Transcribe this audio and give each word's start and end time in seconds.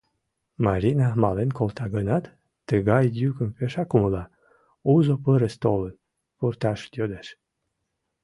Марина 0.65 1.07
мален 1.23 1.49
колта 1.57 1.85
гынат, 1.95 2.25
тыгай 2.67 3.05
йӱкым 3.19 3.49
пешак 3.57 3.89
умыла: 3.95 4.23
узо 4.93 5.13
пырыс 5.23 5.55
толын, 5.63 5.93
пурташ 6.37 6.79
йодеш. 6.97 7.27